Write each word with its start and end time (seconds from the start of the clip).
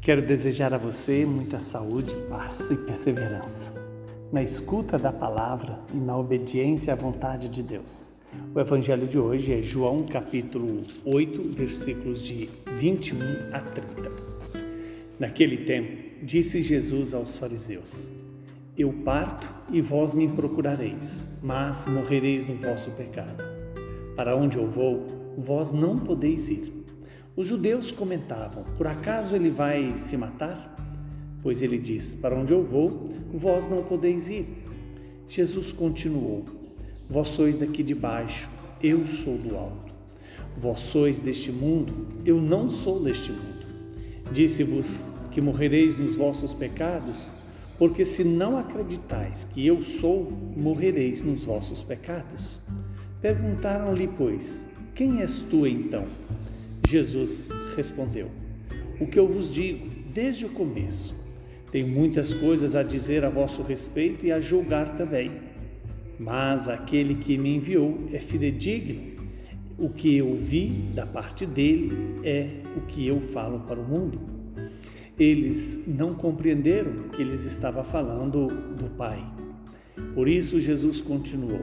Quero 0.00 0.22
desejar 0.22 0.72
a 0.72 0.78
você 0.78 1.26
muita 1.26 1.58
saúde, 1.58 2.14
paz 2.28 2.70
e 2.70 2.76
perseverança 2.76 3.88
na 4.30 4.42
escuta 4.42 4.98
da 4.98 5.10
palavra 5.10 5.78
e 5.92 5.96
na 5.96 6.16
obediência 6.16 6.92
à 6.92 6.96
vontade 6.96 7.48
de 7.48 7.62
Deus. 7.62 8.12
O 8.54 8.60
evangelho 8.60 9.06
de 9.06 9.18
hoje 9.18 9.54
é 9.54 9.62
João 9.62 10.04
capítulo 10.04 10.82
8, 11.04 11.50
versículos 11.50 12.22
de 12.22 12.48
21 12.76 13.18
a 13.52 13.60
30. 13.60 14.12
Naquele 15.18 15.58
tempo, 15.64 16.02
disse 16.22 16.62
Jesus 16.62 17.14
aos 17.14 17.38
fariseus: 17.38 18.10
Eu 18.76 18.92
parto 18.92 19.48
e 19.72 19.80
vós 19.80 20.12
me 20.12 20.28
procurareis, 20.28 21.26
mas 21.42 21.86
morrereis 21.86 22.46
no 22.46 22.54
vosso 22.54 22.90
pecado. 22.90 23.42
Para 24.14 24.36
onde 24.36 24.58
eu 24.58 24.66
vou, 24.66 25.02
vós 25.38 25.72
não 25.72 25.98
podeis 25.98 26.50
ir. 26.50 26.77
Os 27.38 27.46
judeus 27.46 27.92
comentavam: 27.92 28.64
Por 28.76 28.88
acaso 28.88 29.36
ele 29.36 29.48
vai 29.48 29.94
se 29.94 30.16
matar? 30.16 30.74
Pois 31.40 31.62
ele 31.62 31.78
diz: 31.78 32.12
Para 32.12 32.36
onde 32.36 32.52
eu 32.52 32.64
vou, 32.64 33.04
vós 33.32 33.68
não 33.68 33.84
podeis 33.84 34.28
ir. 34.28 34.44
Jesus 35.28 35.72
continuou: 35.72 36.44
Vós 37.08 37.28
sois 37.28 37.56
daqui 37.56 37.84
de 37.84 37.94
baixo, 37.94 38.50
eu 38.82 39.06
sou 39.06 39.38
do 39.38 39.54
alto. 39.54 39.94
Vós 40.56 40.80
sois 40.80 41.20
deste 41.20 41.52
mundo, 41.52 42.08
eu 42.26 42.40
não 42.40 42.68
sou 42.68 43.00
deste 43.00 43.30
mundo. 43.30 43.64
Disse-vos 44.32 45.12
que 45.30 45.40
morrereis 45.40 45.96
nos 45.96 46.16
vossos 46.16 46.52
pecados, 46.52 47.30
porque 47.78 48.04
se 48.04 48.24
não 48.24 48.56
acreditais 48.56 49.44
que 49.44 49.64
eu 49.64 49.80
sou, 49.80 50.32
morrereis 50.56 51.22
nos 51.22 51.44
vossos 51.44 51.84
pecados. 51.84 52.58
Perguntaram-lhe, 53.22 54.08
pois: 54.08 54.64
Quem 54.92 55.20
és 55.20 55.40
tu 55.42 55.64
então? 55.68 56.04
Jesus 56.84 57.48
respondeu: 57.76 58.30
O 59.00 59.06
que 59.06 59.18
eu 59.18 59.28
vos 59.28 59.52
digo 59.52 59.88
desde 60.12 60.46
o 60.46 60.50
começo. 60.50 61.14
Tenho 61.70 61.88
muitas 61.88 62.32
coisas 62.32 62.74
a 62.74 62.82
dizer 62.82 63.24
a 63.24 63.28
vosso 63.28 63.62
respeito 63.62 64.24
e 64.24 64.32
a 64.32 64.40
julgar 64.40 64.96
também. 64.96 65.30
Mas 66.18 66.68
aquele 66.68 67.14
que 67.14 67.36
me 67.38 67.54
enviou 67.54 68.08
é 68.12 68.18
fidedigno. 68.18 69.18
O 69.78 69.90
que 69.90 70.16
eu 70.16 70.36
vi 70.36 70.70
da 70.94 71.06
parte 71.06 71.46
dele 71.46 71.92
é 72.24 72.50
o 72.76 72.80
que 72.86 73.06
eu 73.06 73.20
falo 73.20 73.60
para 73.60 73.78
o 73.78 73.86
mundo. 73.86 74.20
Eles 75.18 75.80
não 75.86 76.14
compreenderam 76.14 77.08
que 77.10 77.22
lhes 77.22 77.44
estava 77.44 77.84
falando 77.84 78.48
do 78.74 78.90
Pai. 78.90 79.24
Por 80.14 80.28
isso 80.28 80.60
Jesus 80.60 81.00
continuou: 81.00 81.60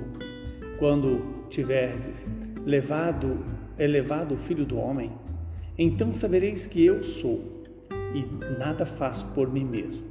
Quando 0.77 1.45
tiverdes 1.49 2.29
levado 2.65 3.45
é 3.77 3.87
levado 3.87 4.35
o 4.35 4.37
Filho 4.37 4.65
do 4.65 4.77
Homem, 4.77 5.11
então 5.77 6.13
sabereis 6.13 6.67
que 6.67 6.85
eu 6.85 7.03
sou, 7.03 7.63
e 8.13 8.25
nada 8.57 8.85
faço 8.85 9.27
por 9.27 9.51
mim 9.51 9.65
mesmo, 9.65 10.03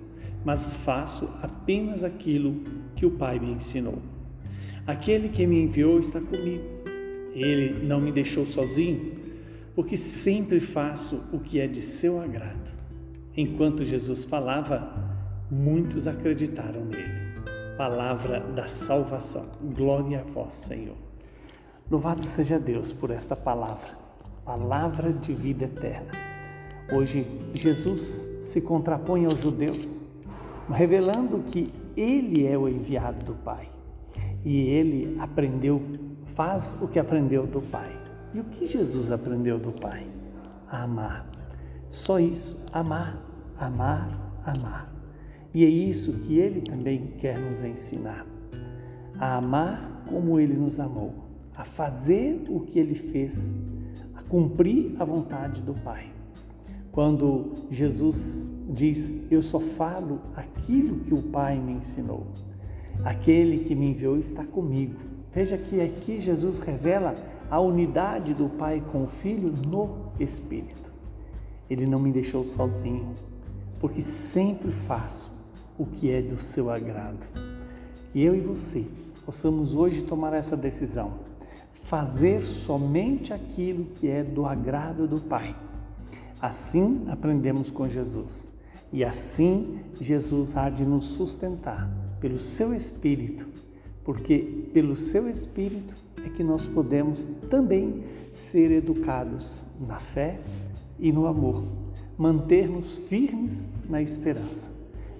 mas 0.44 0.76
faço 0.76 1.30
apenas 1.42 2.02
aquilo 2.02 2.62
que 2.94 3.06
o 3.06 3.10
Pai 3.10 3.38
me 3.38 3.50
ensinou. 3.50 3.98
Aquele 4.86 5.30
que 5.30 5.46
me 5.46 5.62
enviou 5.62 5.98
está 5.98 6.20
comigo. 6.20 6.62
Ele 7.32 7.84
não 7.86 8.00
me 8.00 8.12
deixou 8.12 8.46
sozinho, 8.46 9.14
porque 9.74 9.96
sempre 9.96 10.60
faço 10.60 11.24
o 11.32 11.40
que 11.40 11.58
é 11.58 11.66
de 11.66 11.80
seu 11.80 12.20
agrado. 12.20 12.70
Enquanto 13.36 13.84
Jesus 13.84 14.24
falava, 14.24 14.94
muitos 15.50 16.06
acreditaram 16.06 16.84
nele. 16.84 17.13
Palavra 17.76 18.40
da 18.40 18.68
salvação. 18.68 19.46
Glória 19.74 20.20
a 20.20 20.30
vós, 20.30 20.52
Senhor. 20.52 20.96
Louvado 21.90 22.26
seja 22.26 22.58
Deus 22.58 22.92
por 22.92 23.10
esta 23.10 23.34
palavra, 23.34 23.98
palavra 24.44 25.12
de 25.12 25.32
vida 25.32 25.64
eterna. 25.64 26.12
Hoje, 26.92 27.26
Jesus 27.52 28.28
se 28.40 28.60
contrapõe 28.60 29.24
aos 29.26 29.40
judeus, 29.40 29.98
revelando 30.70 31.38
que 31.40 31.72
ele 31.96 32.46
é 32.46 32.56
o 32.56 32.68
enviado 32.68 33.24
do 33.24 33.34
Pai 33.34 33.68
e 34.44 34.68
ele 34.68 35.16
aprendeu, 35.18 35.82
faz 36.24 36.76
o 36.80 36.86
que 36.86 36.98
aprendeu 36.98 37.46
do 37.46 37.62
Pai. 37.62 37.90
E 38.32 38.40
o 38.40 38.44
que 38.44 38.66
Jesus 38.66 39.10
aprendeu 39.10 39.58
do 39.58 39.72
Pai? 39.72 40.06
A 40.68 40.82
amar. 40.82 41.26
Só 41.88 42.18
isso, 42.18 42.62
amar, 42.72 43.20
amar, 43.58 44.10
amar. 44.44 44.93
E 45.54 45.64
é 45.64 45.68
isso 45.68 46.12
que 46.12 46.38
ele 46.38 46.60
também 46.60 47.14
quer 47.18 47.38
nos 47.38 47.62
ensinar. 47.62 48.26
A 49.16 49.36
amar 49.36 50.04
como 50.08 50.38
ele 50.38 50.54
nos 50.54 50.80
amou 50.80 51.24
a 51.56 51.64
fazer 51.64 52.44
o 52.48 52.60
que 52.60 52.78
ele 52.78 52.94
fez, 52.94 53.60
a 54.14 54.22
cumprir 54.22 54.94
a 54.98 55.04
vontade 55.04 55.62
do 55.62 55.74
Pai. 55.74 56.12
Quando 56.90 57.52
Jesus 57.70 58.50
diz: 58.70 59.12
Eu 59.30 59.42
só 59.42 59.60
falo 59.60 60.20
aquilo 60.34 61.00
que 61.00 61.14
o 61.14 61.22
Pai 61.22 61.58
me 61.58 61.72
ensinou. 61.72 62.26
Aquele 63.04 63.64
que 63.64 63.74
me 63.74 63.90
enviou 63.90 64.18
está 64.18 64.44
comigo. 64.44 64.94
Veja 65.32 65.58
que 65.58 65.80
aqui 65.80 66.20
Jesus 66.20 66.60
revela 66.60 67.14
a 67.50 67.60
unidade 67.60 68.34
do 68.34 68.48
Pai 68.48 68.82
com 68.92 69.04
o 69.04 69.08
Filho 69.08 69.52
no 69.68 70.12
Espírito. 70.18 70.92
Ele 71.68 71.86
não 71.86 71.98
me 71.98 72.12
deixou 72.12 72.44
sozinho, 72.44 73.14
porque 73.80 74.00
sempre 74.00 74.70
faço 74.70 75.32
o 75.78 75.86
que 75.86 76.10
é 76.10 76.22
do 76.22 76.40
seu 76.40 76.70
agrado. 76.70 77.26
E 78.14 78.22
eu 78.22 78.34
e 78.34 78.40
você 78.40 78.86
possamos 79.24 79.74
hoje 79.74 80.02
tomar 80.04 80.32
essa 80.32 80.56
decisão 80.56 81.34
fazer 81.84 82.40
somente 82.40 83.32
aquilo 83.32 83.84
que 83.84 84.08
é 84.08 84.24
do 84.24 84.46
agrado 84.46 85.06
do 85.06 85.20
Pai. 85.20 85.54
Assim 86.40 87.04
aprendemos 87.08 87.70
com 87.70 87.88
Jesus 87.88 88.50
e 88.92 89.04
assim 89.04 89.80
Jesus 90.00 90.56
há 90.56 90.70
de 90.70 90.84
nos 90.84 91.06
sustentar 91.06 91.90
pelo 92.20 92.40
seu 92.40 92.74
Espírito, 92.74 93.46
porque 94.02 94.68
pelo 94.72 94.96
seu 94.96 95.28
Espírito 95.28 95.94
é 96.24 96.28
que 96.30 96.42
nós 96.42 96.66
podemos 96.66 97.24
também 97.50 98.02
ser 98.32 98.70
educados 98.70 99.66
na 99.78 100.00
fé 100.00 100.40
e 100.98 101.12
no 101.12 101.26
amor, 101.26 101.64
manter-nos 102.16 102.98
firmes 102.98 103.68
na 103.88 104.00
esperança. 104.00 104.70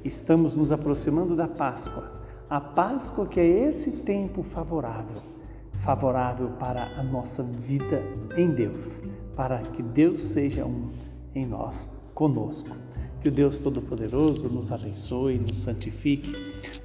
Estamos 0.04 0.54
nos 0.54 0.70
aproximando 0.70 1.34
da 1.34 1.48
Páscoa, 1.48 2.12
a 2.48 2.60
Páscoa 2.60 3.26
que 3.26 3.40
é 3.40 3.46
esse 3.46 3.90
tempo 3.90 4.42
favorável 4.42 5.34
favorável 5.84 6.48
para 6.58 6.84
a 6.96 7.02
nossa 7.02 7.42
vida 7.42 8.02
em 8.36 8.50
Deus, 8.50 9.02
para 9.36 9.58
que 9.58 9.82
Deus 9.82 10.22
seja 10.22 10.64
um 10.64 10.90
em 11.34 11.46
nós, 11.46 11.88
conosco. 12.14 12.70
Que 13.20 13.28
o 13.28 13.32
Deus 13.32 13.58
Todo-Poderoso 13.58 14.48
nos 14.48 14.70
abençoe, 14.70 15.38
nos 15.38 15.58
santifique, 15.58 16.34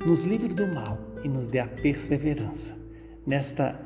nos 0.05 0.23
livre 0.23 0.53
do 0.53 0.67
mal 0.67 0.97
e 1.23 1.27
nos 1.27 1.47
dê 1.47 1.59
a 1.59 1.67
perseverança 1.67 2.75
nesta 3.27 3.79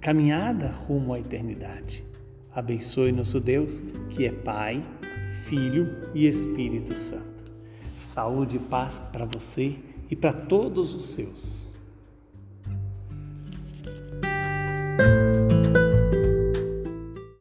caminhada 0.00 0.70
rumo 0.86 1.12
à 1.12 1.20
eternidade. 1.20 2.04
Abençoe 2.52 3.10
nosso 3.10 3.40
Deus, 3.40 3.80
que 4.10 4.24
é 4.26 4.32
Pai, 4.32 4.82
Filho 5.44 5.88
e 6.14 6.26
Espírito 6.26 6.96
Santo. 6.96 7.33
Saúde 8.04 8.56
e 8.56 8.60
paz 8.60 8.98
para 8.98 9.24
você 9.24 9.78
e 10.10 10.14
para 10.14 10.32
todos 10.32 10.94
os 10.94 11.04
seus. 11.04 11.73